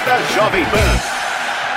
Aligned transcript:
Arquibancada 0.00 0.18
Jovem 0.34 0.64
Pan. 0.64 1.20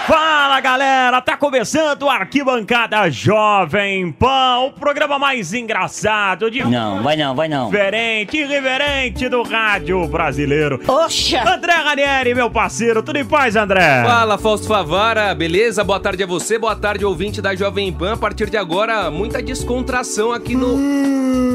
Fala 0.08 0.60
galera, 0.62 1.22
tá 1.22 1.36
começando 1.36 2.04
o 2.04 2.10
Arquibancada 2.10 3.10
Jovem 3.10 4.12
Pan, 4.14 4.60
o 4.68 4.72
programa 4.72 5.20
mais 5.20 5.54
engraçado 5.54 6.50
de. 6.50 6.64
Não, 6.64 7.04
vai 7.04 7.18
não, 7.18 7.36
vai 7.36 7.48
não. 7.50 7.70
Diferente, 7.70 8.38
irreverente 8.38 9.28
do 9.28 9.44
rádio 9.44 10.06
brasileiro. 10.08 10.80
Oxa! 10.88 11.44
André 11.54 11.74
Ranieri, 11.74 12.34
meu 12.34 12.50
parceiro, 12.50 13.04
tudo 13.04 13.18
em 13.18 13.26
paz, 13.26 13.56
André? 13.56 14.04
Fala, 14.04 14.38
Fausto 14.38 14.68
Favara, 14.68 15.34
beleza? 15.36 15.84
Boa 15.84 16.00
tarde 16.00 16.24
a 16.24 16.28
você, 16.28 16.58
boa 16.58 16.76
tarde, 16.76 17.06
ouvinte 17.06 17.42
da 17.42 17.54
Jovem 17.56 17.92
Pan. 17.92 18.14
A 18.14 18.18
partir 18.18 18.50
de 18.50 18.58
agora, 18.58 19.12
muita 19.12 19.42
descontração 19.42 20.32
aqui 20.32 20.56
no. 20.56 21.53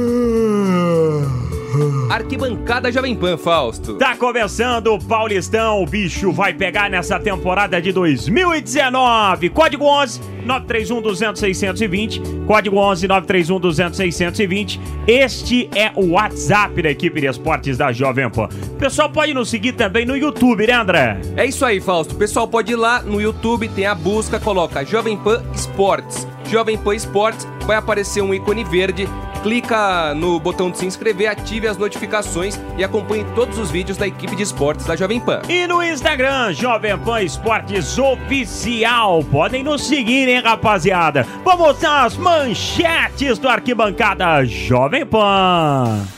Arquibancada 2.28 2.92
Jovem 2.92 3.16
Pan, 3.16 3.38
Fausto. 3.38 3.94
Tá 3.94 4.14
começando 4.14 4.88
o 4.88 5.02
Paulistão, 5.02 5.82
o 5.82 5.86
bicho 5.86 6.30
vai 6.30 6.52
pegar 6.52 6.90
nessa 6.90 7.18
temporada 7.18 7.80
de 7.80 7.90
2019. 7.90 9.48
Código 9.48 9.86
11 9.86 10.20
931 10.44 11.00
200 11.00 11.40
620. 11.40 12.22
Código 12.46 12.76
11 12.76 13.08
931 13.08 13.58
200 13.58 13.96
620. 13.96 14.80
Este 15.06 15.70
é 15.74 15.90
o 15.96 16.10
WhatsApp 16.10 16.82
da 16.82 16.90
equipe 16.90 17.18
de 17.18 17.28
esportes 17.28 17.78
da 17.78 17.92
Jovem 17.92 18.28
Pan. 18.28 18.50
O 18.72 18.76
pessoal 18.76 19.08
pode 19.08 19.32
nos 19.32 19.48
seguir 19.48 19.72
também 19.72 20.04
no 20.04 20.14
YouTube, 20.14 20.66
né, 20.66 20.74
André? 20.74 21.18
É 21.34 21.46
isso 21.46 21.64
aí, 21.64 21.80
Fausto. 21.80 22.14
O 22.14 22.18
pessoal 22.18 22.46
pode 22.46 22.70
ir 22.70 22.76
lá 22.76 23.00
no 23.00 23.22
YouTube, 23.22 23.68
tem 23.68 23.86
a 23.86 23.94
busca, 23.94 24.38
coloca 24.38 24.84
Jovem 24.84 25.16
Pan 25.16 25.42
Esportes. 25.54 26.28
Jovem 26.50 26.76
Pan 26.76 26.94
Esportes, 26.94 27.48
vai 27.66 27.78
aparecer 27.78 28.20
um 28.20 28.34
ícone 28.34 28.64
verde 28.64 29.08
clica 29.38 30.14
no 30.14 30.38
botão 30.38 30.70
de 30.70 30.78
se 30.78 30.86
inscrever, 30.86 31.28
ative 31.28 31.66
as 31.66 31.76
notificações 31.76 32.58
e 32.76 32.84
acompanhe 32.84 33.24
todos 33.34 33.58
os 33.58 33.70
vídeos 33.70 33.96
da 33.96 34.06
equipe 34.06 34.36
de 34.36 34.42
esportes 34.42 34.86
da 34.86 34.96
Jovem 34.96 35.20
Pan. 35.20 35.42
E 35.48 35.66
no 35.66 35.82
Instagram, 35.82 36.52
Jovem 36.52 36.98
Pan 36.98 37.22
Esportes 37.22 37.98
Oficial. 37.98 39.24
Podem 39.24 39.62
nos 39.62 39.86
seguir, 39.86 40.28
hein, 40.28 40.40
rapaziada? 40.40 41.26
Vamos 41.44 41.82
às 41.84 42.16
manchetes 42.16 43.38
do 43.38 43.48
Arquibancada 43.48 44.44
Jovem 44.44 45.06
Pan. 45.06 46.17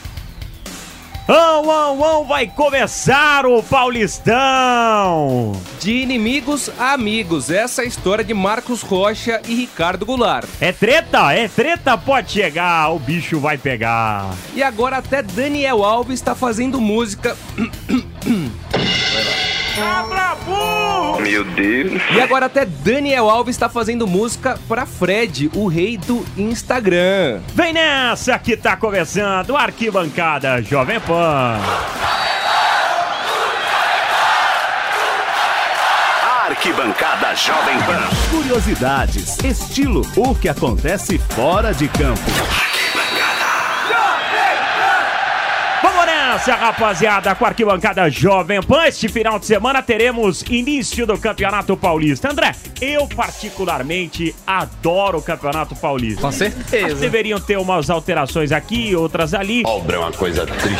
Ão, 1.33 1.71
ão, 1.71 2.03
ão, 2.03 2.25
vai 2.25 2.45
começar 2.45 3.45
o 3.45 3.63
Paulistão! 3.63 5.53
De 5.79 5.93
inimigos 5.93 6.69
a 6.77 6.91
amigos, 6.91 7.49
essa 7.49 7.81
é 7.81 7.85
a 7.85 7.87
história 7.87 8.21
de 8.21 8.33
Marcos 8.33 8.81
Rocha 8.81 9.41
e 9.47 9.55
Ricardo 9.55 10.05
Goulart. 10.05 10.45
É 10.59 10.73
treta, 10.73 11.31
é 11.31 11.47
treta, 11.47 11.97
pode 11.97 12.33
chegar, 12.33 12.91
o 12.91 12.99
bicho 12.99 13.39
vai 13.39 13.57
pegar. 13.57 14.35
E 14.53 14.61
agora 14.61 14.97
até 14.97 15.23
Daniel 15.23 15.85
Alves 15.85 16.15
está 16.15 16.35
fazendo 16.35 16.81
música. 16.81 17.37
Cabra 19.81 20.35
burro! 20.45 21.19
Meu 21.21 21.43
Deus. 21.43 21.99
E 22.13 22.21
agora 22.21 22.45
até 22.45 22.65
Daniel 22.65 23.27
Alves 23.27 23.55
está 23.55 23.67
fazendo 23.67 24.05
música 24.05 24.59
para 24.67 24.85
Fred, 24.85 25.49
o 25.55 25.67
rei 25.67 25.97
do 25.97 26.23
Instagram. 26.37 27.41
Vem 27.55 27.73
nessa 27.73 28.37
que 28.37 28.55
tá 28.55 28.77
começando 28.77 29.57
a 29.57 29.63
Arquibancada 29.63 30.61
Jovem 30.61 30.99
Pan. 30.99 31.59
Arquibancada 36.47 37.35
Jovem 37.35 37.79
Pan. 37.79 38.07
Curiosidades, 38.29 39.39
estilo, 39.43 40.03
o 40.15 40.35
que 40.35 40.47
acontece 40.47 41.17
fora 41.17 41.73
de 41.73 41.87
campo. 41.87 42.70
Nessa, 46.31 46.55
rapaziada, 46.55 47.35
com 47.35 47.43
a 47.43 47.49
arquibancada 47.49 48.09
Jovem 48.09 48.63
Pan. 48.63 48.85
Este 48.85 49.09
final 49.09 49.37
de 49.37 49.45
semana 49.45 49.81
teremos 49.81 50.41
início 50.43 51.05
do 51.05 51.17
Campeonato 51.17 51.75
Paulista. 51.75 52.31
André, 52.31 52.55
eu 52.79 53.05
particularmente 53.05 54.33
adoro 54.47 55.17
o 55.17 55.21
Campeonato 55.21 55.75
Paulista. 55.75 56.21
Com 56.21 56.31
certeza. 56.31 56.95
Deveriam 56.95 57.37
ter 57.37 57.57
umas 57.57 57.89
alterações 57.89 58.53
aqui, 58.53 58.95
outras 58.95 59.33
ali, 59.33 59.63
Obra 59.65 59.97
é 59.97 59.99
uma 59.99 60.11
coisa 60.13 60.45
triste. 60.45 60.79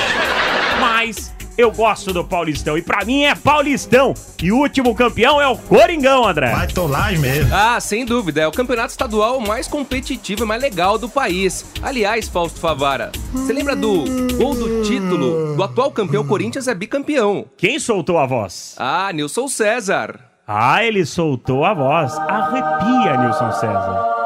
mas 0.80 1.34
eu 1.58 1.72
gosto 1.72 2.14
do 2.14 2.24
Paulistão. 2.24 2.78
E 2.78 2.82
pra 2.82 3.04
mim 3.06 3.24
é 3.24 3.36
Paulistão. 3.36 4.14
E 4.42 4.52
o 4.52 4.58
último 4.58 4.96
campeão 4.96 5.42
é 5.42 5.48
o 5.48 5.58
Coringão, 5.58 6.28
André. 6.28 6.52
Vai 6.52 6.68
tolar 6.68 7.12
mesmo. 7.18 7.54
Ah, 7.54 7.80
sem 7.80 8.06
dúvida, 8.06 8.42
é 8.42 8.48
o 8.48 8.52
campeonato 8.52 8.92
estadual 8.92 9.40
mais 9.40 9.68
competitivo 9.68 10.44
e 10.44 10.48
mais 10.48 10.62
legal 10.62 10.98
do 10.98 11.10
país. 11.10 11.66
Aliás, 11.82 12.28
Fausto 12.28 12.60
Favara, 12.60 13.12
você 13.32 13.54
lembra 13.54 13.76
do 13.76 14.04
gol 14.38 14.56
do 14.56 14.84
título 14.84 15.56
do 15.56 15.64
atual 15.64 15.92
campeão 15.92 16.26
Corinthians 16.26 16.68
é 16.68 16.74
bicampeão? 16.74 17.46
Quem 17.58 17.80
soltou 17.80 18.18
a 18.18 18.26
voz? 18.26 18.76
Ah, 18.78 19.12
Nilson 19.14 19.48
César. 19.48 20.20
Ah, 20.48 20.84
ele 20.84 21.06
soltou 21.06 21.64
a 21.64 21.74
voz. 21.74 22.14
Arrepia, 22.18 23.18
Nilson 23.18 23.52
César. 23.52 24.22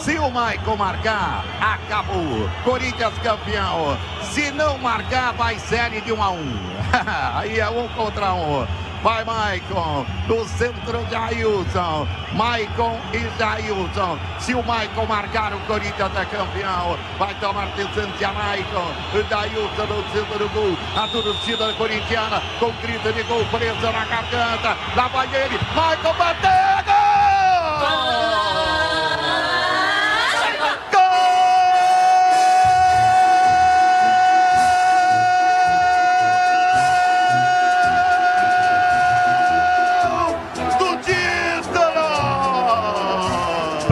Se 0.00 0.18
o 0.18 0.30
Maicon 0.30 0.76
marcar, 0.76 1.44
acabou. 1.60 2.48
Corinthians 2.64 3.12
campeão. 3.18 3.98
Se 4.22 4.50
não 4.50 4.78
marcar, 4.78 5.34
vai 5.34 5.58
série 5.58 6.00
de 6.00 6.10
um 6.10 6.22
a 6.22 6.30
um. 6.30 6.58
Aí 7.36 7.60
é 7.60 7.68
um 7.68 7.86
contra 7.88 8.32
um. 8.32 8.66
Vai 9.02 9.24
Maicon, 9.24 10.06
no 10.26 10.44
centro 10.46 11.04
de 11.04 11.14
Ailton. 11.14 12.08
Maicon 12.32 12.98
e 13.12 13.38
Jailton. 13.38 14.18
Se 14.38 14.54
o 14.54 14.62
Maicon 14.62 15.04
marcar, 15.04 15.52
o 15.52 15.60
Corinthians 15.60 16.16
é 16.16 16.24
campeão. 16.24 16.98
Vai 17.18 17.34
tomar 17.34 17.66
distância 17.76 18.32
Maicon. 18.32 18.92
Jailton 19.28 19.86
no 19.86 20.02
centro 20.12 20.38
do 20.38 20.48
gol. 20.48 20.78
A 20.96 21.06
torcida 21.08 21.74
corintiana 21.74 22.42
com 22.58 22.72
grito 22.80 23.12
de 23.12 23.22
gol 23.24 23.44
preso 23.50 23.92
na 23.92 24.04
garganta. 24.06 24.76
Lá 24.96 25.08
vai 25.08 25.26
ele. 25.26 25.58
Maicon 25.74 26.14
bateu! 26.14 26.69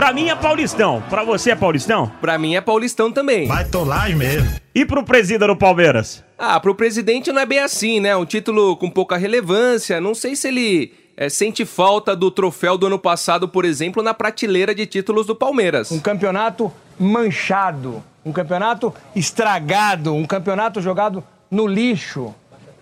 Pra 0.09 0.15
mim 0.15 0.31
é 0.31 0.35
Paulistão. 0.35 1.03
Pra 1.11 1.23
você 1.23 1.51
é 1.51 1.55
Paulistão? 1.55 2.11
Pra 2.19 2.39
mim 2.39 2.55
é 2.55 2.63
paulistão 2.63 3.13
também. 3.13 3.47
Vai 3.47 3.67
tolar 3.67 4.09
mesmo. 4.17 4.51
E 4.75 4.87
pro 4.87 5.05
presida 5.05 5.47
do 5.47 5.55
Palmeiras? 5.55 6.25
Ah, 6.39 6.59
pro 6.59 6.75
presidente 6.75 7.31
não 7.31 7.43
é 7.43 7.45
bem 7.45 7.59
assim, 7.59 8.01
né? 8.01 8.17
Um 8.17 8.25
título 8.25 8.75
com 8.79 8.89
pouca 8.89 9.19
relevância. 9.19 10.01
Não 10.01 10.15
sei 10.15 10.35
se 10.35 10.49
ele 10.49 10.95
é, 11.15 11.29
sente 11.29 11.67
falta 11.67 12.17
do 12.17 12.31
troféu 12.31 12.79
do 12.79 12.87
ano 12.87 12.99
passado, 12.99 13.47
por 13.47 13.67
exemplo, 13.67 14.03
na 14.03 14.15
prateleira 14.15 14.75
de 14.75 14.87
títulos 14.87 15.27
do 15.27 15.37
Palmeiras. 15.37 15.93
Um 15.93 16.01
campeonato 16.01 16.73
manchado, 16.99 18.03
um 18.25 18.33
campeonato 18.33 18.95
estragado, 19.15 20.15
um 20.15 20.25
campeonato 20.25 20.81
jogado 20.81 21.23
no 21.51 21.67
lixo. 21.67 22.35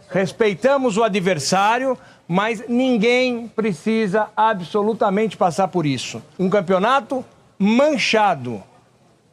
Respeitamos 0.09 0.97
o 0.97 1.03
adversário, 1.03 1.99
mas 2.29 2.65
ninguém 2.69 3.49
precisa 3.49 4.29
absolutamente 4.37 5.37
passar 5.37 5.69
por 5.69 5.87
isso. 5.87 6.23
Um 6.39 6.51
campeonato 6.51 7.25
manchado. 7.59 8.63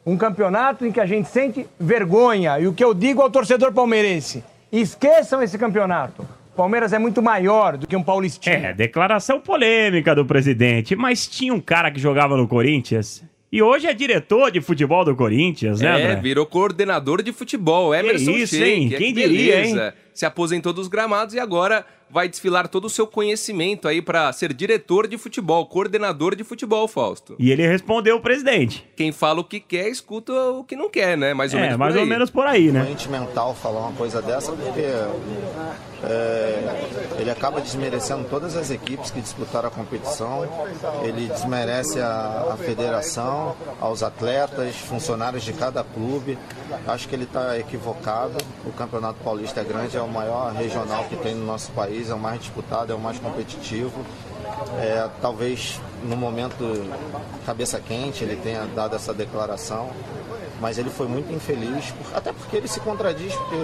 Um 0.06 0.16
campeonato 0.16 0.84
em 0.86 0.92
que 0.92 1.00
a 1.00 1.06
gente 1.06 1.28
sente 1.28 1.66
vergonha. 1.80 2.58
E 2.60 2.66
o 2.66 2.72
que 2.74 2.84
eu 2.84 2.92
digo 2.92 3.22
ao 3.22 3.30
torcedor 3.30 3.72
palmeirense: 3.72 4.44
esqueçam 4.70 5.42
esse 5.42 5.56
campeonato. 5.58 6.26
Palmeiras 6.54 6.92
é 6.92 6.98
muito 6.98 7.20
maior 7.20 7.76
do 7.76 7.86
que 7.86 7.96
um 7.96 8.02
paulistino. 8.02 8.54
É, 8.54 8.72
declaração 8.72 9.40
polêmica 9.40 10.14
do 10.14 10.24
presidente. 10.24 10.94
Mas 10.94 11.26
tinha 11.26 11.52
um 11.52 11.60
cara 11.60 11.90
que 11.90 11.98
jogava 11.98 12.36
no 12.36 12.46
Corinthians 12.46 13.24
e 13.50 13.62
hoje 13.62 13.86
é 13.86 13.94
diretor 13.94 14.50
de 14.50 14.60
futebol 14.60 15.04
do 15.04 15.16
Corinthians, 15.16 15.80
né, 15.80 15.88
É, 15.88 15.92
André? 15.92 16.16
virou 16.20 16.44
coordenador 16.44 17.22
de 17.22 17.32
futebol. 17.32 17.94
Emerson 17.94 18.32
isso, 18.32 18.56
Sheik, 18.56 18.68
hein? 18.70 18.90
é 18.92 18.96
Quem 18.98 19.14
que 19.14 19.20
diria, 19.22 19.56
beleza. 19.56 19.94
Se 20.12 20.26
aposentou 20.26 20.72
dos 20.72 20.86
gramados 20.86 21.34
e 21.34 21.40
agora 21.40 21.84
vai 22.10 22.28
desfilar 22.28 22.68
todo 22.68 22.84
o 22.84 22.90
seu 22.90 23.06
conhecimento 23.06 23.88
aí 23.88 24.00
pra 24.00 24.32
ser 24.32 24.52
diretor 24.52 25.08
de 25.08 25.18
futebol, 25.18 25.66
coordenador 25.66 26.34
de 26.36 26.44
futebol, 26.44 26.86
Fausto. 26.86 27.34
E 27.38 27.50
ele 27.50 27.66
respondeu 27.66 28.16
o 28.16 28.20
presidente. 28.20 28.86
Quem 28.96 29.10
fala 29.12 29.40
o 29.40 29.44
que 29.44 29.58
quer, 29.60 29.88
escuta 29.88 30.32
o 30.32 30.62
que 30.64 30.76
não 30.76 30.88
quer, 30.88 31.16
né? 31.18 31.34
Mais 31.34 31.52
ou 31.52 31.58
É, 31.58 31.62
menos 31.62 31.78
mais 31.78 31.92
por 31.92 31.98
ou 31.98 32.02
aí. 32.04 32.08
menos 32.08 32.30
por 32.30 32.46
aí, 32.46 32.72
né? 32.72 32.82
doente 32.84 33.08
mental 33.08 33.54
falar 33.54 33.80
uma 33.80 33.92
coisa 33.92 34.22
dessa, 34.22 34.52
porque 34.52 34.80
é, 36.04 37.18
ele 37.18 37.30
acaba 37.30 37.60
desmerecendo 37.60 38.24
todas 38.28 38.56
as 38.56 38.70
equipes 38.70 39.10
que 39.10 39.20
disputaram 39.20 39.68
a 39.68 39.70
competição, 39.70 40.46
ele 41.02 41.26
desmerece 41.28 42.00
a, 42.00 42.50
a 42.52 42.56
federação, 42.56 43.56
aos 43.80 44.02
atletas, 44.02 44.76
funcionários 44.76 45.42
de 45.42 45.52
cada 45.52 45.82
clube. 45.82 46.38
Acho 46.86 47.08
que 47.08 47.14
ele 47.14 47.24
está 47.24 47.58
equivocado. 47.58 48.36
O 48.66 48.72
Campeonato 48.72 49.18
Paulista 49.22 49.60
é 49.60 49.64
grande, 49.64 49.96
é 49.96 50.00
o 50.00 50.08
maior 50.08 50.52
regional 50.52 51.04
que 51.04 51.16
tem 51.16 51.34
no 51.34 51.46
nosso 51.46 51.70
país, 51.72 51.93
é 52.10 52.14
o 52.14 52.18
mais 52.18 52.40
disputado, 52.40 52.92
é 52.92 52.96
o 52.96 52.98
mais 52.98 53.18
competitivo. 53.18 54.04
É, 54.78 55.08
talvez 55.20 55.80
no 56.04 56.16
momento 56.16 56.64
cabeça 57.46 57.80
quente 57.80 58.22
ele 58.24 58.36
tenha 58.36 58.64
dado 58.66 58.94
essa 58.94 59.12
declaração, 59.14 59.90
mas 60.60 60.78
ele 60.78 60.90
foi 60.90 61.08
muito 61.08 61.32
infeliz, 61.32 61.92
até 62.14 62.32
porque 62.32 62.56
ele 62.56 62.68
se 62.68 62.80
contradiz, 62.80 63.34
porque 63.34 63.56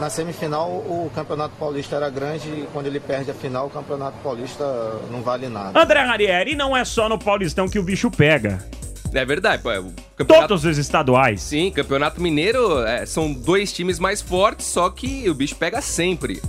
Na 0.00 0.08
semifinal, 0.08 0.68
o 0.70 1.10
Campeonato 1.12 1.54
Paulista 1.58 1.96
era 1.96 2.08
grande 2.08 2.48
e 2.48 2.68
quando 2.72 2.86
ele 2.86 3.00
perde 3.00 3.32
a 3.32 3.34
final, 3.34 3.66
o 3.66 3.70
Campeonato 3.70 4.16
Paulista 4.22 4.64
não 5.10 5.22
vale 5.22 5.48
nada. 5.48 5.80
André 5.80 6.00
Ranieri, 6.02 6.54
não 6.54 6.76
é 6.76 6.84
só 6.84 7.08
no 7.08 7.18
Paulistão 7.18 7.68
que 7.68 7.80
o 7.80 7.82
bicho 7.82 8.08
pega. 8.08 8.64
É 9.12 9.24
verdade, 9.24 9.62
pô. 9.62 9.70
é, 9.70 9.80
O 9.80 9.92
campeonato... 10.16 10.48
Todos 10.48 10.64
os 10.64 10.78
estaduais. 10.78 11.42
Sim, 11.42 11.70
Campeonato 11.70 12.20
Mineiro 12.20 12.80
é, 12.84 13.06
são 13.06 13.32
dois 13.32 13.72
times 13.72 13.98
mais 13.98 14.20
fortes, 14.20 14.66
só 14.66 14.90
que 14.90 15.28
o 15.28 15.34
bicho 15.34 15.56
pega 15.56 15.80
sempre. 15.80 16.42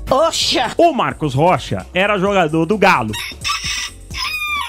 O 0.77 0.93
Marcos 0.93 1.33
Rocha 1.33 1.85
era 1.93 2.17
jogador 2.17 2.65
do 2.65 2.77
Galo. 2.77 3.11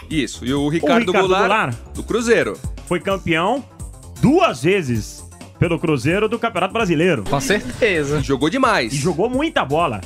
Isso. 0.08 0.44
E 0.44 0.52
o 0.52 0.68
Ricardo, 0.68 1.06
Ricardo 1.06 1.12
Goulart, 1.12 1.40
Goulart? 1.42 1.74
do 1.94 2.02
Cruzeiro. 2.02 2.58
Foi 2.86 2.98
campeão 3.00 3.64
duas 4.20 4.62
vezes 4.62 5.24
pelo 5.58 5.78
Cruzeiro 5.78 6.28
do 6.28 6.38
Campeonato 6.38 6.72
Brasileiro. 6.72 7.24
Com 7.28 7.40
certeza. 7.40 8.20
Jogou 8.22 8.50
demais. 8.50 8.92
E 8.92 8.96
jogou 8.96 9.28
muita 9.30 9.64
bola. 9.64 10.00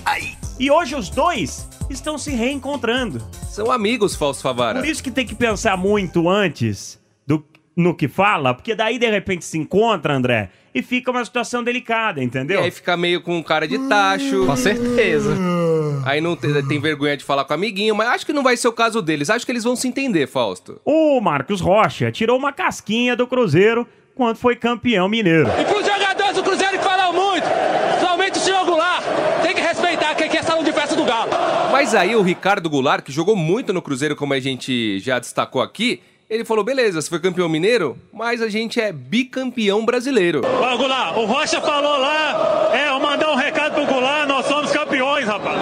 E 0.58 0.70
hoje 0.70 0.94
os 0.94 1.08
dois 1.08 1.66
estão 1.88 2.18
se 2.18 2.32
reencontrando. 2.32 3.22
São 3.48 3.70
amigos, 3.70 4.14
Falso 4.14 4.42
Favara. 4.42 4.80
Por 4.80 4.88
isso 4.88 5.02
que 5.02 5.10
tem 5.10 5.24
que 5.26 5.34
pensar 5.34 5.76
muito 5.76 6.28
antes 6.28 6.98
no 7.76 7.94
que 7.94 8.06
fala, 8.08 8.54
porque 8.54 8.74
daí 8.74 8.98
de 8.98 9.10
repente 9.10 9.44
se 9.44 9.58
encontra, 9.58 10.14
André, 10.14 10.50
e 10.74 10.82
fica 10.82 11.10
uma 11.10 11.24
situação 11.24 11.62
delicada, 11.62 12.20
E 12.20 12.24
entendeu? 12.24 12.62
aí 12.62 12.70
fica 12.70 12.96
meio 12.96 13.20
com 13.20 13.42
cara 13.42 13.66
de 13.66 13.78
tacho. 13.88 14.46
Com 14.46 14.56
certeza. 14.56 15.36
Aí 16.04 16.20
não 16.20 16.36
tem, 16.36 16.52
tem 16.66 16.80
vergonha 16.80 17.16
de 17.16 17.24
falar 17.24 17.44
com 17.44 17.52
o 17.52 17.54
amiguinho, 17.54 17.94
mas 17.94 18.08
acho 18.08 18.26
que 18.26 18.32
não 18.32 18.42
vai 18.42 18.56
ser 18.56 18.68
o 18.68 18.72
caso 18.72 19.00
deles. 19.02 19.30
Acho 19.30 19.44
que 19.46 19.52
eles 19.52 19.64
vão 19.64 19.74
se 19.76 19.88
entender, 19.88 20.26
Fausto. 20.26 20.80
O 20.84 21.20
Marcos 21.20 21.60
Rocha 21.60 22.10
tirou 22.12 22.38
uma 22.38 22.52
casquinha 22.52 23.16
do 23.16 23.26
Cruzeiro 23.26 23.86
quando 24.14 24.36
foi 24.36 24.54
campeão 24.56 25.08
mineiro. 25.08 25.48
E 25.60 25.64
pros 25.64 25.84
jogadores 25.86 26.34
do 26.36 26.42
Cruzeiro 26.42 26.78
que 26.78 26.84
falam 26.84 27.12
muito, 27.12 27.46
somente 28.00 28.38
o 28.38 28.40
senhor 28.40 28.64
Goulart 28.64 29.02
tem 29.42 29.54
que 29.54 29.60
respeitar 29.60 30.14
quem 30.14 30.28
quer 30.28 30.42
salão 30.44 30.62
de 30.62 30.72
festa 30.72 30.94
do 30.94 31.04
Galo. 31.04 31.30
Mas 31.72 31.94
aí 31.94 32.14
o 32.14 32.22
Ricardo 32.22 32.68
Goulart, 32.70 33.04
que 33.04 33.10
jogou 33.12 33.34
muito 33.34 33.72
no 33.72 33.82
Cruzeiro, 33.82 34.14
como 34.14 34.32
a 34.34 34.40
gente 34.40 34.98
já 35.00 35.18
destacou 35.18 35.60
aqui, 35.62 36.00
ele 36.28 36.44
falou: 36.44 36.64
beleza, 36.64 37.00
você 37.00 37.08
foi 37.08 37.20
campeão 37.20 37.48
mineiro, 37.48 37.98
mas 38.12 38.40
a 38.40 38.48
gente 38.48 38.80
é 38.80 38.92
bicampeão 38.92 39.84
brasileiro. 39.84 40.42
Ó, 40.44 40.76
Goulart, 40.76 41.16
o 41.16 41.24
Rocha 41.24 41.60
falou 41.60 41.98
lá, 41.98 42.70
é, 42.72 42.88
eu 42.88 43.00
mandar 43.00 43.30
um 43.32 43.36
recado 43.36 43.74
pro 43.74 43.86
Goulart, 43.86 44.26
nós 44.28 44.46
somos 44.46 44.72
campeões, 44.72 45.26
rapaz. 45.26 45.58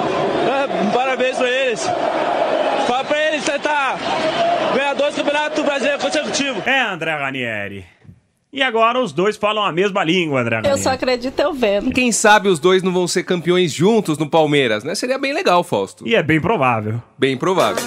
parabéns 0.93 1.37
pra 1.37 1.51
eles. 1.51 1.87
Fala 2.87 3.05
pra 3.05 3.29
eles 3.29 3.45
tentar 3.45 3.99
ganhar 4.75 4.95
dois 4.95 5.15
campeonatos 5.15 5.65
brasileiros 5.65 6.03
consecutivos. 6.03 6.67
É, 6.67 6.81
André 6.81 7.15
Ranieri. 7.17 7.85
E 8.53 8.63
agora 8.63 9.01
os 9.01 9.13
dois 9.13 9.35
falam 9.37 9.65
a 9.65 9.73
mesma 9.73 10.05
língua, 10.05 10.43
André 10.43 10.61
Eu 10.65 10.77
só 10.77 10.91
acredito 10.91 11.41
eu 11.41 11.55
vendo. 11.55 11.91
Quem 11.91 12.13
sabe 12.13 12.49
os 12.49 12.59
dois 12.59 12.83
não 12.83 12.93
vão 12.93 13.09
ser 13.09 13.23
campeões 13.23 13.73
juntos 13.73 14.19
no 14.19 14.29
Palmeiras, 14.29 14.85
né? 14.85 14.95
Seria 14.95 15.19
bem 15.19 15.33
legal, 15.33 15.65
Fausto. 15.65 16.07
E 16.07 16.15
é 16.15 16.23
bem 16.23 16.39
provável. 16.39 17.03
Bem 17.19 17.35
provável. 17.35 17.83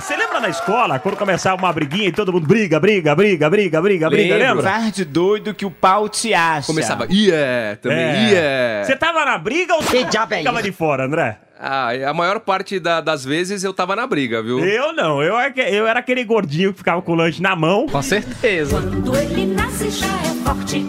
Você 0.00 0.16
lembra 0.16 0.40
na 0.40 0.48
escola, 0.48 0.98
quando 0.98 1.16
começava 1.16 1.56
uma 1.56 1.72
briguinha 1.72 2.08
e 2.08 2.12
todo 2.12 2.32
mundo 2.32 2.46
briga, 2.46 2.78
briga, 2.78 3.14
briga, 3.14 3.48
briga, 3.48 3.80
briga, 3.80 4.10
briga, 4.10 4.36
lembra? 4.36 4.62
Par 4.62 4.90
de 4.90 5.04
doido 5.04 5.54
que 5.54 5.64
o 5.64 5.70
pau 5.70 6.08
te 6.08 6.34
acha. 6.34 6.66
Começava, 6.66 7.06
yeah, 7.10 7.76
também, 7.76 8.30
yeah. 8.30 8.84
Você 8.84 8.96
tava 8.96 9.24
na 9.24 9.38
briga 9.38 9.74
ou 9.74 9.82
você 9.82 9.98
é 9.98 10.42
isso? 10.42 10.62
de 10.62 10.72
fora, 10.72 11.04
André? 11.06 11.38
Ah, 11.58 11.88
a 12.08 12.12
maior 12.12 12.40
parte 12.40 12.78
da- 12.78 13.00
das 13.00 13.24
vezes 13.24 13.64
eu 13.64 13.72
tava 13.72 13.96
na 13.96 14.06
briga, 14.06 14.42
viu? 14.42 14.58
Eu 14.62 14.92
não, 14.92 15.22
eu, 15.22 15.34
que- 15.52 15.60
eu 15.62 15.86
era 15.86 16.00
aquele 16.00 16.22
gordinho 16.24 16.72
que 16.72 16.78
ficava 16.78 17.00
com 17.00 17.12
o 17.12 17.14
lanche 17.14 17.40
na 17.40 17.56
mão, 17.56 17.86
Com 17.86 18.02
certeza. 18.02 18.78
Quando 18.78 19.16
ele 19.16 19.46
nasce 19.46 19.88
já 19.90 20.06
é 20.06 20.44
forte. 20.44 20.84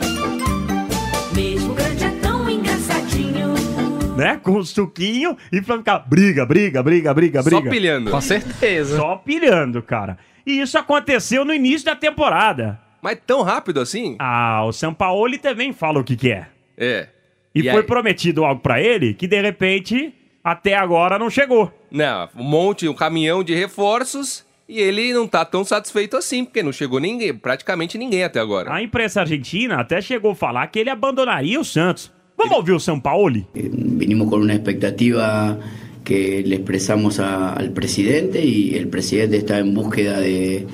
Né, 4.18 4.40
com 4.44 4.58
o 4.58 4.66
suquinho 4.66 5.38
e 5.52 5.62
pra 5.62 5.78
ficar 5.78 6.00
briga, 6.00 6.46
briga, 6.46 6.82
briga, 6.84 7.14
briga, 7.14 7.42
briga. 7.44 7.62
Só 7.64 7.70
pilhando. 7.70 8.12
Com 8.12 8.22
certeza. 8.22 8.98
Só 8.98 9.16
pilhando, 9.18 9.82
cara. 9.82 10.18
E 10.46 10.60
isso 10.60 10.78
aconteceu 10.78 11.46
no 11.46 11.54
início 11.54 11.86
da 11.86 11.96
temporada. 11.96 12.80
Mas 13.02 13.18
tão 13.26 13.42
rápido 13.44 13.80
assim? 13.80 14.16
Ah, 14.20 14.64
o 14.66 14.72
Sampaoli 14.72 15.38
também 15.38 15.72
fala 15.72 16.00
o 16.00 16.04
que 16.04 16.16
que 16.18 16.32
é. 16.32 16.48
É. 16.78 17.08
E, 17.54 17.60
E 17.60 17.64
foi 17.64 17.82
aí? 17.82 17.84
prometido 17.84 18.44
algo 18.44 18.62
pra 18.62 18.82
ele 18.82 19.14
que 19.14 19.28
de 19.28 19.40
repente 19.42 20.14
até 20.44 20.76
agora 20.76 21.20
não 21.20 21.30
chegou. 21.30 21.72
Não, 21.92 22.30
um 22.36 22.44
monte, 22.44 22.88
um 22.88 22.94
caminhão 22.94 23.44
de 23.44 23.54
reforços 23.54 24.46
e 24.68 24.80
ele 24.80 25.14
não 25.14 25.28
tá 25.28 25.46
tão 25.46 25.64
satisfeito 25.64 26.18
assim, 26.18 26.44
porque 26.44 26.62
não 26.64 26.72
chegou 26.74 27.00
ninguém, 27.00 27.34
praticamente 27.34 27.98
ninguém 27.98 28.24
até 28.24 28.40
agora. 28.40 28.74
A 28.74 28.82
imprensa 28.82 29.22
argentina 29.22 29.80
até 29.80 30.02
chegou 30.02 30.32
a 30.32 30.36
falar 30.36 30.68
que 30.68 30.80
ele 30.80 30.90
abandonaria 30.90 31.60
o 31.60 31.64
Santos. 31.66 32.12
Vamos 32.38 32.58
ouvir 32.60 32.74
o 32.76 32.80
Sampaoli? 32.80 33.46
Vinimos 33.54 34.30
con 34.30 34.42
una 34.42 34.54
expectativa 34.54 35.60
que 36.04 36.44
le 36.46 36.56
expresamos 36.56 37.20
a- 37.20 37.54
al 37.54 37.72
presidente 37.72 38.46
y 38.46 38.76
el 38.76 38.88
presidente 38.88 39.38
está 39.38 39.60
en 39.60 39.74
búsqueda 39.74 40.20
de, 40.20 40.66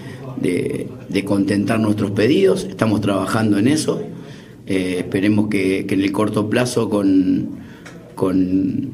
de- 0.41 0.87
contentar 1.25 1.79
nuestros 1.79 2.11
pedidos. 2.11 2.65
Estamos 2.65 3.01
trabajando 3.01 3.57
en 3.57 3.67
eso. 3.67 4.01
Eh, 4.67 4.95
esperemos 4.99 5.47
que, 5.49 5.85
en 5.89 6.01
el 6.01 6.11
corto 6.11 6.49
plazo 6.49 6.89
con, 6.89 7.49
con, 8.15 8.89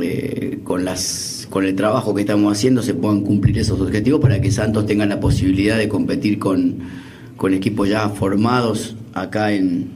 eh, 0.00 0.58
con 0.64 1.64
el 1.64 1.74
trabajo 1.74 2.14
que 2.14 2.22
estamos 2.22 2.52
haciendo 2.52 2.82
se 2.82 2.94
puedan 2.94 3.20
cumplir 3.22 3.58
esos 3.58 3.80
objetivos 3.80 4.20
para 4.20 4.40
que 4.40 4.50
Santos 4.50 4.86
tenga 4.86 5.04
la 5.06 5.18
posibilidad 5.20 5.76
de 5.78 5.88
competir 5.88 6.38
con, 6.38 6.76
con 7.36 7.52
equipos 7.54 7.88
ya 7.88 8.08
formados 8.08 8.96
acá 9.12 9.52
en, 9.52 9.88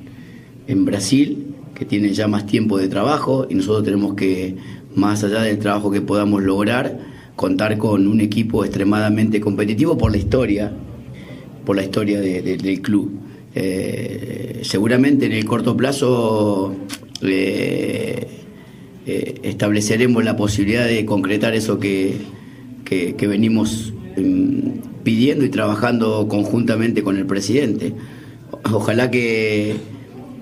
en 0.67 0.85
Brasil, 0.85 1.55
que 1.77 1.85
tienen 1.85 2.13
ya 2.13 2.27
más 2.27 2.47
tiempo 2.47 2.79
de 2.79 2.89
trabajo 2.89 3.47
y 3.51 3.55
nosotros 3.55 3.85
tenemos 3.85 4.15
que, 4.15 4.57
más 4.95 5.23
allá 5.25 5.43
del 5.43 5.59
trabajo 5.59 5.91
que 5.91 6.01
podamos 6.01 6.43
lograr, 6.43 6.99
contar 7.37 7.77
con 7.77 8.09
un 8.09 8.21
equipo 8.21 8.65
extremadamente 8.65 9.41
competitivo 9.41 9.99
por 9.99 10.11
la 10.11 10.17
historia, 10.17 10.73
por 11.67 11.77
la 11.77 11.83
historia 11.83 12.21
de- 12.21 12.41
de- 12.43 12.57
del 12.57 12.81
club. 12.81 13.11
Eh, 13.55 14.61
seguramente 14.63 15.27
en 15.27 15.33
el 15.33 15.45
corto 15.45 15.77
plazo 15.77 16.75
eh, 17.23 18.27
eh, 19.07 19.35
estableceremos 19.43 20.25
la 20.25 20.37
posibilidad 20.37 20.87
de 20.87 21.05
concretar 21.05 21.55
eso 21.55 21.79
que, 21.79 22.17
que- 22.85 23.15
que 23.17 23.27
venimos 23.27 23.93
mm, 24.17 25.03
pidiendo 25.05 25.45
y 25.45 25.51
trabajando 25.51 26.27
conjuntamente 26.29 27.03
con 27.03 27.17
el 27.19 27.27
presidente. 27.27 27.93
Ojalá 28.73 29.11
que, 29.11 29.77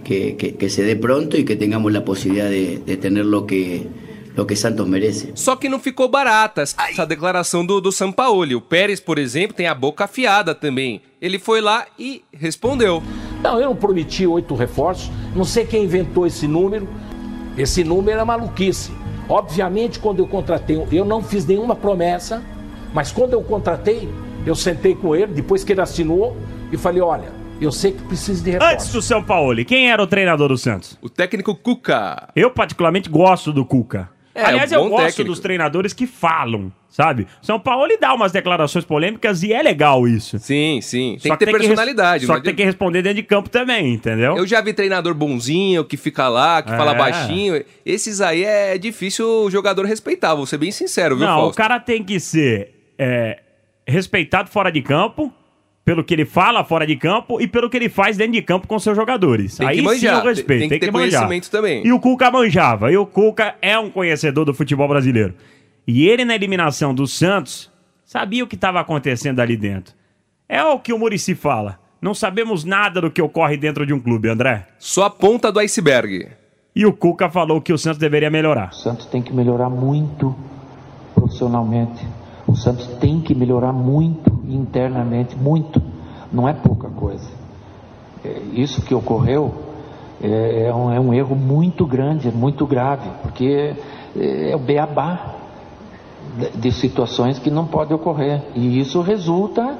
que- 0.04 0.32
que- 0.34 0.52
que 0.52 0.68
se 0.70 0.82
dé 0.82 0.94
pronto 0.96 1.36
y 1.36 1.44
que 1.44 1.56
tengamos 1.56 1.92
la 1.92 2.04
posibilidad 2.04 2.48
de, 2.50 2.78
de 2.78 2.96
tener 2.96 3.24
lo 3.24 3.46
que, 3.46 3.86
lo 4.36 4.46
que 4.46 4.54
Santos 4.56 4.86
merece. 4.86 5.32
Só 5.34 5.56
que 5.56 5.68
não 5.68 5.78
ficou 5.80 6.08
barata 6.08 6.62
essa 6.62 7.04
declaração 7.06 7.64
do, 7.66 7.80
do 7.80 7.90
Sampaoli. 7.90 8.54
O 8.54 8.60
Pérez, 8.60 9.00
por 9.00 9.18
exemplo, 9.18 9.56
tem 9.56 9.66
a 9.66 9.74
boca 9.74 10.04
afiada 10.04 10.54
também. 10.54 11.00
Ele 11.20 11.38
foi 11.38 11.60
lá 11.60 11.86
e 11.98 12.22
respondeu. 12.32 13.02
Não, 13.42 13.58
eu 13.60 13.66
não 13.70 13.76
prometi 13.76 14.26
oito 14.26 14.54
reforços. 14.54 15.10
Não 15.34 15.44
sei 15.44 15.64
quem 15.64 15.84
inventou 15.84 16.26
esse 16.26 16.46
número. 16.46 16.86
Esse 17.56 17.82
número 17.84 18.20
é 18.20 18.24
maluquice. 18.24 18.90
Obviamente, 19.28 19.98
quando 19.98 20.18
eu 20.18 20.26
contratei, 20.26 20.80
eu 20.92 21.04
não 21.04 21.22
fiz 21.22 21.46
nenhuma 21.46 21.74
promessa, 21.74 22.42
mas 22.92 23.10
quando 23.10 23.32
eu 23.32 23.42
contratei, 23.42 24.08
eu 24.44 24.54
sentei 24.54 24.94
com 24.94 25.16
ele, 25.16 25.32
depois 25.32 25.64
que 25.64 25.72
ele 25.72 25.80
assinou, 25.80 26.36
e 26.70 26.76
falei: 26.76 27.00
olha, 27.00 27.32
eu 27.64 27.72
sei 27.72 27.92
que 27.92 28.02
precisa 28.04 28.42
de 28.42 28.50
reforço. 28.52 28.72
Antes 28.74 28.92
do 28.92 29.02
Sampaoli, 29.02 29.64
quem 29.64 29.90
era 29.90 30.02
o 30.02 30.06
treinador 30.06 30.48
do 30.48 30.58
Santos? 30.58 30.98
O 31.02 31.08
técnico 31.08 31.54
Cuca. 31.54 32.28
Eu 32.36 32.50
particularmente 32.50 33.08
gosto 33.08 33.52
do 33.52 33.64
Cuca. 33.64 34.08
É, 34.36 34.44
Aliás, 34.46 34.72
um 34.72 34.74
eu 34.74 34.88
gosto 34.88 35.04
técnico. 35.06 35.30
dos 35.30 35.38
treinadores 35.38 35.92
que 35.92 36.08
falam, 36.08 36.72
sabe? 36.88 37.24
São 37.40 37.60
Paulo 37.60 37.84
ele 37.84 37.98
dá 37.98 38.12
umas 38.12 38.32
declarações 38.32 38.84
polêmicas 38.84 39.44
e 39.44 39.52
é 39.52 39.62
legal 39.62 40.08
isso. 40.08 40.40
Sim, 40.40 40.80
sim. 40.82 41.16
Tem 41.22 41.30
Só 41.30 41.36
que 41.36 41.44
ter 41.46 41.52
res- 41.52 41.66
personalidade. 41.68 42.26
Só 42.26 42.32
não 42.32 42.40
que 42.40 42.46
tem 42.46 42.54
que 42.56 42.64
responder 42.64 43.00
dentro 43.02 43.14
de 43.16 43.22
campo 43.22 43.48
também, 43.48 43.94
entendeu? 43.94 44.36
Eu 44.36 44.44
já 44.44 44.60
vi 44.60 44.72
treinador 44.72 45.14
bonzinho, 45.14 45.84
que 45.84 45.96
fica 45.96 46.28
lá, 46.28 46.60
que 46.62 46.70
fala 46.70 46.94
É. 46.94 46.98
baixinho. 46.98 47.64
Esses 47.86 48.20
aí 48.20 48.42
é 48.42 48.76
difícil 48.76 49.24
o 49.24 49.48
jogador 49.52 49.86
respeitar, 49.86 50.34
vou 50.34 50.46
ser 50.46 50.58
bem 50.58 50.72
sincero, 50.72 51.16
viu, 51.16 51.26
Não, 51.28 51.36
o 51.38 51.42
Fausto? 51.42 51.56
cara 51.56 51.78
tem 51.78 52.02
que 52.02 52.18
ser 52.18 52.74
é, 52.98 53.40
respeitado 53.86 54.50
fora 54.50 54.72
de 54.72 54.82
campo, 54.82 55.32
pelo 55.84 56.02
que 56.02 56.14
ele 56.14 56.24
fala 56.24 56.64
fora 56.64 56.86
de 56.86 56.96
campo 56.96 57.40
e 57.40 57.46
pelo 57.46 57.68
que 57.68 57.76
ele 57.76 57.88
faz 57.88 58.16
dentro 58.16 58.32
de 58.32 58.42
campo 58.42 58.66
com 58.66 58.78
seus 58.78 58.96
jogadores. 58.96 59.56
Tem 59.58 59.66
que 59.68 59.72
Aí 59.74 59.82
manjar, 59.82 60.14
sim 60.14 60.20
eu 60.20 60.24
respeito, 60.30 60.60
tem- 60.60 60.68
tem 60.70 60.78
que 60.80 60.86
ter 60.86 60.90
manjar. 60.92 61.26
conhecimento 61.26 61.50
também. 61.50 61.86
E 61.86 61.92
o 61.92 62.00
Cuca 62.00 62.30
manjava, 62.30 62.90
e 62.90 62.96
o 62.96 63.04
Cuca 63.04 63.54
é 63.60 63.78
um 63.78 63.90
conhecedor 63.90 64.44
do 64.46 64.54
futebol 64.54 64.88
brasileiro. 64.88 65.34
E 65.86 66.08
ele 66.08 66.24
na 66.24 66.34
eliminação 66.34 66.94
do 66.94 67.06
Santos 67.06 67.70
sabia 68.06 68.42
o 68.42 68.46
que 68.46 68.54
estava 68.54 68.80
acontecendo 68.80 69.40
ali 69.40 69.56
dentro. 69.56 69.94
É 70.48 70.62
o 70.64 70.78
que 70.78 70.92
o 70.92 70.98
Murici 70.98 71.34
fala. 71.34 71.78
Não 72.00 72.14
sabemos 72.14 72.64
nada 72.64 73.00
do 73.00 73.10
que 73.10 73.20
ocorre 73.20 73.56
dentro 73.56 73.84
de 73.86 73.92
um 73.92 74.00
clube, 74.00 74.28
André. 74.28 74.66
Só 74.78 75.04
a 75.04 75.10
ponta 75.10 75.50
do 75.52 75.58
iceberg. 75.58 76.28
E 76.76 76.84
o 76.86 76.92
Cuca 76.92 77.30
falou 77.30 77.60
que 77.60 77.72
o 77.72 77.78
Santos 77.78 77.98
deveria 77.98 78.30
melhorar. 78.30 78.70
O 78.70 78.74
Santos 78.74 79.06
tem 79.06 79.22
que 79.22 79.32
melhorar 79.32 79.68
muito 79.70 80.34
profissionalmente. 81.14 82.06
O 82.46 82.54
Santos 82.54 82.86
tem 83.00 83.20
que 83.20 83.34
melhorar 83.34 83.72
muito 83.72 84.33
internamente, 84.48 85.36
muito. 85.36 85.80
não 86.32 86.48
é 86.48 86.52
pouca 86.52 86.88
coisa. 86.88 87.28
É, 88.24 88.38
Isso 88.52 88.82
que 88.82 88.94
ocorreu 88.94 89.52
é, 90.22 90.66
é 90.68 90.74
um, 90.74 90.92
é 90.92 90.98
um 91.00 91.12
erro 91.14 91.36
muito 91.36 91.86
grande, 91.86 92.30
muito 92.30 92.66
grave, 92.66 93.08
porque 93.22 93.74
é, 94.16 94.50
é 94.50 94.56
o 94.56 94.58
beabá 94.58 95.34
de- 96.54 96.72
situações 96.72 97.38
que 97.38 97.50
não 97.50 97.66
podem 97.66 97.94
ocorrer. 97.94 98.42
E 98.54 98.78
isso 98.80 99.00
resulta 99.00 99.76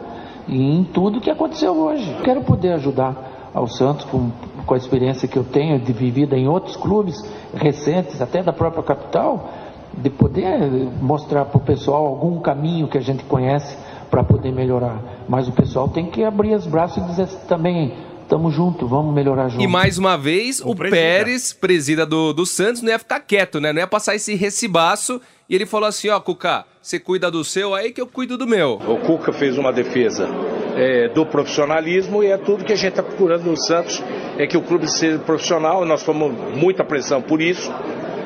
em 0.49 0.85
tudo 0.85 1.21
que 1.21 1.31
aconteceu 1.31 1.75
hoje. 1.77 2.15
Quero 2.23 2.43
poder 2.43 2.73
ajudar 2.75 3.51
ao 3.55 3.67
Santos 3.67 4.05
com, 4.05 4.31
com 4.67 4.75
a 4.75 4.77
experiência 4.77 5.27
que 5.29 5.39
eu 5.39 5.45
tenho 5.45 5.79
de 5.79 5.93
vivida 5.93 6.37
em 6.37 6.47
outros 6.49 6.77
clubes 6.77 7.15
recentes, 7.55 8.21
até 8.21 8.43
da 8.43 8.53
própria 8.53 8.83
capital, 8.83 9.49
de 9.97 10.11
poder 10.11 10.71
mostrar 11.01 11.45
para 11.47 11.57
o 11.57 11.61
pessoal 11.61 12.05
algum 12.07 12.41
caminho 12.41 12.89
que 12.89 12.99
a 12.99 13.01
gente 13.01 13.25
conhece 13.25 13.77
para 14.15 14.23
poder 14.23 14.53
melhorar. 14.53 15.03
Mas 15.29 15.49
o 15.49 15.53
pessoal 15.53 15.89
tem 15.89 16.09
que 16.09 16.23
abrir 16.23 16.55
os 16.55 16.69
braços 16.69 17.03
e 17.03 17.07
dizer 17.09 17.27
também, 17.49 17.93
estamos 18.23 18.55
juntos, 18.55 18.89
vamos 18.89 19.13
melhorar 19.13 19.49
juntos. 19.49 19.65
E 19.65 19.67
mais 19.67 19.99
uma 19.99 20.17
vez, 20.17 20.61
o, 20.61 20.73
presida. 20.73 20.97
Pérez, 20.97 21.53
presida 21.53 22.07
do, 22.07 22.33
do 22.33 22.47
Santos, 22.47 22.81
não 22.81 22.91
ia 22.91 22.99
ficar 23.01 23.19
quieto, 23.19 23.61
né? 23.61 23.73
Não 23.73 23.81
ia 23.81 23.89
passar 23.89 24.15
esse 24.15 24.37
recibaço. 24.37 25.21
E 25.51 25.55
ele 25.57 25.67
falou 25.67 25.89
assim: 25.89 26.11
ó, 26.11 26.21
Cuca, 26.21 26.65
você 26.81 27.01
cuida 27.01 27.29
do 27.29 27.43
seu 27.43 27.75
aí 27.75 27.91
que 27.91 28.01
eu 28.01 28.07
cuido 28.07 28.39
do 28.39 28.47
meu. 28.47 28.75
O 28.87 28.99
Cuca 28.99 29.33
fez 29.33 29.59
uma 29.59 29.73
defesa 29.73 30.29
é, 30.77 31.09
do 31.09 31.27
profissionalismo 31.27 32.23
e 32.23 32.29
é 32.29 32.39
tudo 32.39 32.65
que 32.65 32.73
a 32.73 32.77
gente 32.77 32.91
está 32.91 33.03
procurando 33.03 33.47
no 33.47 33.57
Santos, 33.57 34.01
é 34.39 34.47
que 34.47 34.57
o 34.57 34.63
clube 34.63 34.89
seja 34.89 35.19
profissional, 35.19 35.85
nós 35.85 36.05
fomos 36.05 36.33
muita 36.57 36.85
pressão 36.85 37.21
por 37.21 37.43
isso. 37.43 37.69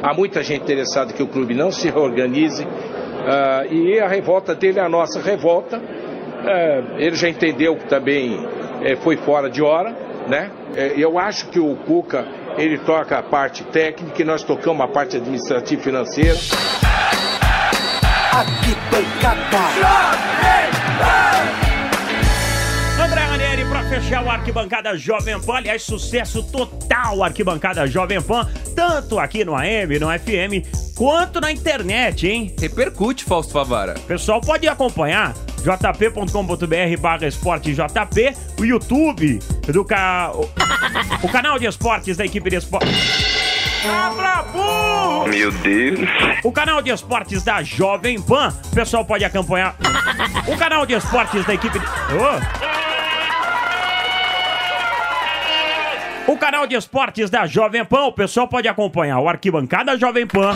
Há 0.02 0.12
muita 0.12 0.42
gente 0.42 0.62
interessada 0.62 1.14
que 1.14 1.22
o 1.22 1.26
clube 1.26 1.54
não 1.54 1.72
se 1.72 1.88
reorganize 1.88 2.64
ah, 3.28 3.66
e 3.70 4.00
a 4.00 4.08
revolta 4.08 4.54
dele 4.54 4.78
é 4.78 4.82
a 4.82 4.88
nossa 4.88 5.20
revolta. 5.20 5.80
Ah, 5.80 6.96
ele 6.96 7.14
já 7.14 7.28
entendeu 7.28 7.76
que 7.76 7.86
também 7.86 8.38
eh, 8.82 8.96
foi 8.96 9.16
fora 9.16 9.50
de 9.50 9.62
hora, 9.62 9.94
né? 10.26 10.50
Eh, 10.74 10.94
eu 10.96 11.18
acho 11.18 11.48
que 11.50 11.60
o 11.60 11.76
Cuca 11.76 12.26
ele 12.56 12.78
toca 12.78 13.18
a 13.18 13.22
parte 13.22 13.64
técnica 13.64 14.22
e 14.22 14.24
nós 14.24 14.42
tocamos 14.42 14.82
a 14.82 14.88
parte 14.88 15.16
administrativa 15.16 15.80
e 15.80 15.84
financeira. 15.84 16.38
André 23.04 23.20
Ranieri 23.20 23.64
pra 23.64 23.82
fechar 23.84 24.24
o 24.24 24.30
Arquibancada 24.30 24.96
Jovem 24.96 25.40
Pan. 25.40 25.56
Aliás, 25.56 25.82
sucesso 25.82 26.42
total 26.42 27.22
Arquibancada 27.22 27.86
Jovem 27.86 28.20
Pan, 28.20 28.46
tanto 28.74 29.18
aqui 29.18 29.44
no 29.44 29.54
AM, 29.54 29.98
no 29.98 30.08
FM, 30.08 30.87
quanto 30.98 31.40
na 31.40 31.52
internet, 31.52 32.26
hein? 32.26 32.52
Repercute, 32.58 33.24
Fausto 33.24 33.52
Favara. 33.52 33.94
Pessoal 34.08 34.40
pode 34.40 34.66
acompanhar 34.66 35.32
jp.com.br 35.62 37.00
barra 37.00 37.26
esporte 37.26 37.72
JP, 37.72 38.34
o 38.60 38.64
YouTube 38.64 39.38
do 39.68 39.84
ca... 39.84 40.32
o, 41.22 41.28
canal 41.28 41.56
de 41.56 41.66
esportes 41.66 42.16
da 42.16 42.24
equipe 42.24 42.50
de 42.50 42.56
esportes. 42.56 42.90
Cabra 43.82 44.42
burro! 44.52 45.28
Meu 45.28 45.52
Deus. 45.52 46.00
O 46.42 46.50
canal 46.50 46.82
de 46.82 46.90
esportes 46.90 47.44
da 47.44 47.62
Jovem 47.62 48.20
Pan, 48.20 48.52
o 48.66 48.74
pessoal 48.74 49.04
pode 49.04 49.24
acompanhar 49.24 49.76
o 50.48 50.56
canal 50.56 50.84
de 50.84 50.94
esportes 50.94 51.46
da 51.46 51.54
equipe 51.54 51.78
de... 51.78 51.86
Ô! 51.86 52.68
O 56.32 56.36
canal 56.36 56.66
de 56.66 56.74
esportes 56.74 57.30
da 57.30 57.46
Jovem 57.46 57.84
Pan, 57.84 58.06
o 58.06 58.12
pessoal 58.12 58.48
pode 58.48 58.66
acompanhar 58.66 59.20
o 59.20 59.28
Arquibancada 59.28 59.96
Jovem 59.96 60.26
Pan. 60.26 60.54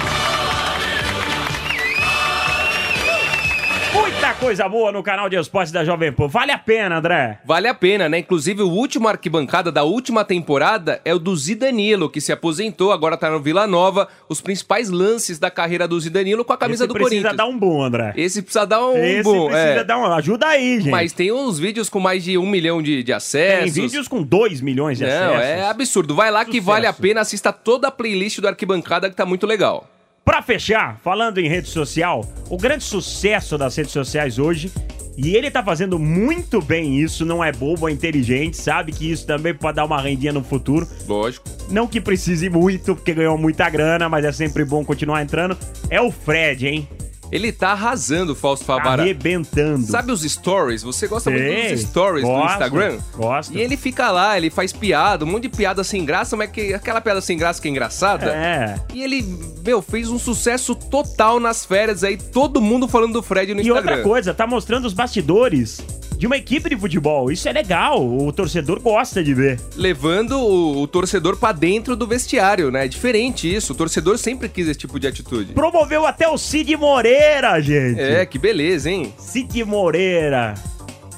Coisa 4.43 4.69
boa 4.69 4.91
no 4.91 5.05
canal 5.05 5.29
de 5.29 5.37
esportes 5.37 5.71
da 5.71 5.85
Jovem 5.85 6.11
Pan. 6.13 6.27
Vale 6.27 6.51
a 6.51 6.59
pena, 6.59 6.97
André. 6.99 7.39
Vale 7.45 7.69
a 7.69 7.75
pena, 7.75 8.09
né? 8.09 8.19
Inclusive, 8.19 8.61
o 8.61 8.69
último 8.69 9.07
arquibancada 9.07 9.71
da 9.71 9.85
última 9.85 10.25
temporada 10.25 11.01
é 11.05 11.15
o 11.15 11.19
do 11.21 11.35
Zidanilo, 11.37 12.11
que 12.11 12.21
se 12.21 12.33
aposentou, 12.33 12.91
agora 12.91 13.17
tá 13.17 13.31
no 13.31 13.39
Vila 13.39 13.69
Nova. 13.69 14.09
Os 14.29 14.41
principais 14.41 14.91
lances 14.91 15.39
da 15.39 15.49
carreira 15.49 15.87
do 15.87 15.99
Zidanilo 16.01 16.45
com 16.45 16.53
a 16.53 16.57
camisa 16.59 16.83
Esse 16.85 16.89
do 16.89 16.95
precisa 16.95 17.23
Corinthians. 17.29 17.37
dar 17.37 17.47
um 17.47 17.57
boom, 17.57 17.83
André. 17.85 18.15
Esse 18.17 18.43
precisa 18.43 18.67
dar 18.67 18.85
um 18.85 18.97
Esse 18.97 19.23
boom. 19.23 19.47
precisa 19.47 19.81
é. 19.81 19.85
dar 19.85 19.99
um... 19.99 20.07
Ajuda 20.13 20.47
aí, 20.49 20.79
gente. 20.81 20.91
Mas 20.91 21.13
tem 21.13 21.31
uns 21.31 21.61
vídeos 21.61 21.89
com 21.89 22.01
mais 22.01 22.25
de 22.25 22.37
um 22.37 22.47
milhão 22.47 22.83
de, 22.83 22.97
de 22.99 23.05
Tem 23.05 23.15
acessos. 23.15 23.75
vídeos 23.77 24.09
com 24.09 24.25
2 24.25 24.61
milhões 24.61 24.99
de 24.99 25.05
Não, 25.05 25.35
acessos. 25.37 25.41
é 25.47 25.69
absurdo. 25.69 26.17
Vai 26.17 26.33
lá 26.33 26.45
que 26.45 26.61
vale 26.61 26.89
a 26.89 26.93
pena, 26.93 27.21
assista 27.21 27.53
toda 27.53 27.87
a 27.87 27.91
playlist 27.93 28.41
do 28.41 28.49
Arquibancada 28.49 29.09
que 29.09 29.15
tá 29.15 29.25
muito 29.25 29.47
legal. 29.47 29.89
Pra 30.25 30.41
fechar, 30.41 31.01
falando 31.03 31.39
em 31.39 31.49
rede 31.49 31.69
social, 31.69 32.25
o 32.49 32.57
grande 32.57 32.85
sucesso 32.85 33.59
das 33.59 33.75
redes 33.75 33.93
sociais 33.93 34.39
hoje, 34.39 34.71
e 35.17 35.35
ele 35.35 35.51
tá 35.51 35.65
fazendo 35.65 35.99
muito 35.99 36.63
bem 36.63 36.97
isso, 37.01 37.27
não 37.27 37.43
é 37.43 37.51
bobo, 37.51 37.89
é 37.89 37.93
inteligente, 37.93 38.57
sabe 38.57 38.93
que 38.93 39.11
isso 39.11 39.27
também 39.27 39.53
pode 39.53 39.77
dar 39.77 39.85
uma 39.85 40.01
rendinha 40.01 40.33
no 40.33 40.45
futuro. 40.45 40.87
Lógico. 41.09 41.45
Não 41.69 41.89
que 41.89 42.01
precise 42.01 42.49
muito, 42.49 42.95
porque 42.95 43.13
ganhou 43.13 43.37
muita 43.37 43.69
grana, 43.69 44.09
mas 44.09 44.25
é 44.25 44.31
sempre 44.31 44.65
bom 44.65 44.85
continuar 44.85 45.23
entrando. 45.23 45.59
É 45.91 46.01
o 46.01 46.13
Fred, 46.13 46.69
hein? 46.69 46.89
Ele 47.33 47.51
tá 47.51 47.71
arrasando, 47.71 48.35
Fausto 48.37 48.67
Favara. 48.67 49.03
Arrebentando. 49.03 49.87
Sabe 49.87 50.13
os 50.13 50.21
stories? 50.21 50.83
Você 50.83 51.09
gosta 51.09 51.31
muito 51.31 51.43
Sei. 51.43 51.73
dos 51.73 51.81
stories 51.81 52.23
do 52.25 52.31
Gosto, 52.31 52.53
Instagram? 52.53 52.99
Gosto. 53.17 53.55
E 53.57 53.61
ele 53.61 53.75
fica 53.75 54.11
lá, 54.11 54.37
ele 54.37 54.51
faz 54.51 54.71
piada, 54.71 55.25
um 55.25 55.29
monte 55.29 55.45
de 55.45 55.49
piada 55.49 55.83
sem 55.83 56.05
graça, 56.05 56.37
mas 56.37 56.51
que, 56.51 56.75
aquela 56.75 57.01
piada 57.01 57.23
sem 57.23 57.39
graça 57.39 57.61
que 57.63 57.67
é 57.69 57.71
engraçada. 57.71 58.27
É. 58.27 58.79
E 58.93 59.03
ele, 59.03 59.25
meu, 59.65 59.81
fez 59.81 60.11
um 60.11 60.19
sucesso 60.19 60.75
total 60.75 61.41
nas 61.41 61.65
férias 61.65 62.05
aí, 62.05 62.19
todo 62.19 62.61
mundo 62.61 62.87
falando 62.87 63.15
do 63.15 63.23
Fred 63.23 63.55
no 63.55 63.61
E 63.61 63.63
Instagram. 63.67 63.91
outra 63.93 64.03
coisa, 64.07 64.35
tá 64.35 64.47
mostrando 64.47 64.85
os 64.85 64.93
bastidores 64.93 65.81
de 66.23 66.27
uma 66.29 66.37
equipe 66.37 66.69
de 66.69 66.77
futebol. 66.77 67.33
Isso 67.33 67.49
é 67.49 67.53
legal, 67.53 68.01
o 68.01 68.33
torcedor 68.33 68.79
gosta 68.79 69.25
de 69.25 69.35
ver. 69.35 69.59
Levando 69.75 70.39
o, 70.39 70.83
o 70.83 70.87
torcedor 70.87 71.37
pra 71.37 71.51
dentro 71.51 71.97
do 71.97 72.07
vestiário, 72.07 72.71
né? 72.71 72.85
É 72.85 72.89
diferente 72.89 73.53
isso. 73.53 73.73
O 73.73 73.77
torcedor 73.77 74.17
sempre 74.19 74.49
quis 74.49 74.69
esse 74.69 74.79
tipo 74.79 75.01
de 75.01 75.09
atitude. 75.09 75.53
Promoveu 75.53 76.07
até 76.07 76.29
o 76.29 76.39
Cid 76.39 76.77
Moreira, 76.77 77.61
gente. 77.61 78.01
É, 78.01 78.25
que 78.25 78.39
beleza, 78.39 78.89
hein? 78.89 79.13
Cid 79.19 79.65
Moreira. 79.65 80.55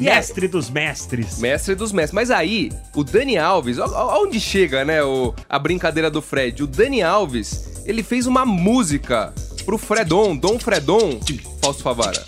Mestre 0.00 0.48
dos 0.48 0.70
mestres. 0.70 1.38
Mestre 1.38 1.74
dos 1.74 1.92
mestres. 1.92 2.14
Mas 2.14 2.30
aí, 2.30 2.72
o 2.96 3.04
Dani 3.04 3.36
Alves, 3.36 3.76
onde 3.78 4.40
chega, 4.40 4.86
né, 4.86 5.04
o, 5.04 5.34
a 5.46 5.58
brincadeira 5.58 6.10
do 6.10 6.22
Fred? 6.22 6.62
O 6.62 6.66
Dani 6.66 7.02
Alves, 7.02 7.82
ele 7.84 8.02
fez 8.02 8.26
uma 8.26 8.46
música 8.46 9.34
pro 9.66 9.76
Fredon, 9.76 10.34
Dom 10.34 10.58
Fredon, 10.58 11.20
Fausto 11.60 11.82
Favara. 11.82 12.24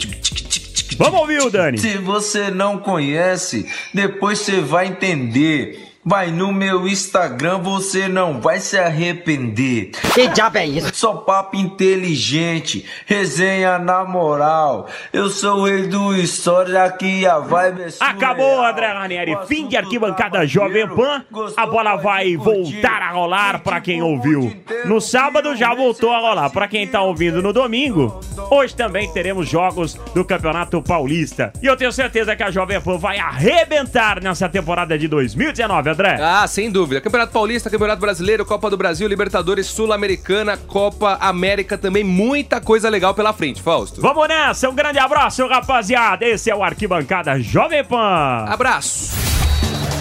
Vamos 0.96 1.20
ouvir 1.20 1.42
o 1.42 1.50
Dani. 1.50 1.78
Se 1.78 1.98
você 1.98 2.50
não 2.50 2.78
conhece, 2.78 3.66
depois 3.92 4.38
você 4.38 4.60
vai 4.60 4.86
entender. 4.86 5.85
Vai 6.08 6.30
no 6.30 6.52
meu 6.52 6.86
Instagram, 6.86 7.58
você 7.58 8.06
não 8.06 8.40
vai 8.40 8.60
se 8.60 8.78
arrepender. 8.78 9.90
Que 10.14 10.28
diabo 10.28 10.56
é 10.56 10.64
isso? 10.64 10.94
Só 10.94 11.14
papo 11.14 11.56
inteligente, 11.56 12.84
resenha 13.04 13.76
na 13.76 14.04
moral. 14.04 14.88
Eu 15.12 15.28
sou 15.28 15.62
o 15.62 15.64
rei 15.64 15.88
do 15.88 16.14
história, 16.14 16.84
aqui 16.84 17.26
a 17.26 17.40
vibe 17.40 17.82
é 17.82 17.88
Acabou, 17.98 18.64
André 18.64 18.86
Ranieri. 18.86 19.36
Fim 19.48 19.66
de 19.66 19.76
arquibancada 19.76 20.46
Jovem 20.46 20.86
Pan. 20.86 21.24
A 21.56 21.66
bola 21.66 21.96
vai 21.96 22.36
voltar 22.36 23.02
a 23.02 23.10
rolar 23.10 23.64
pra 23.64 23.80
quem 23.80 24.00
ouviu. 24.00 24.56
No 24.84 25.00
sábado 25.00 25.56
já 25.56 25.74
voltou 25.74 26.12
a 26.12 26.20
rolar. 26.20 26.50
Pra 26.50 26.68
quem 26.68 26.86
tá 26.86 27.02
ouvindo 27.02 27.42
no 27.42 27.52
domingo, 27.52 28.20
hoje 28.48 28.76
também 28.76 29.12
teremos 29.12 29.48
jogos 29.48 29.94
do 30.14 30.24
Campeonato 30.24 30.80
Paulista. 30.80 31.52
E 31.60 31.66
eu 31.66 31.76
tenho 31.76 31.90
certeza 31.90 32.36
que 32.36 32.44
a 32.44 32.50
Jovem 32.52 32.80
Pan 32.80 32.96
vai 32.96 33.18
arrebentar 33.18 34.22
nessa 34.22 34.48
temporada 34.48 34.96
de 34.96 35.08
2019, 35.08 35.95
André. 35.96 36.18
Ah, 36.20 36.46
sem 36.46 36.70
dúvida. 36.70 37.00
Campeonato 37.00 37.32
Paulista, 37.32 37.70
Campeonato 37.70 38.00
Brasileiro, 38.00 38.44
Copa 38.44 38.68
do 38.68 38.76
Brasil, 38.76 39.08
Libertadores, 39.08 39.66
Sul-Americana, 39.66 40.56
Copa 40.56 41.16
América 41.20 41.78
também. 41.78 42.04
Muita 42.04 42.60
coisa 42.60 42.88
legal 42.88 43.14
pela 43.14 43.32
frente, 43.32 43.62
Fausto. 43.62 44.00
Vamos 44.00 44.28
nessa, 44.28 44.68
um 44.68 44.74
grande 44.74 44.98
abraço, 44.98 45.46
rapaziada. 45.46 46.24
Esse 46.24 46.50
é 46.50 46.54
o 46.54 46.62
Arquibancada 46.62 47.40
Jovem 47.40 47.82
Pan. 47.84 48.44
Abraço. 48.46 49.16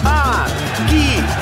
Arquibancada. 0.04 1.36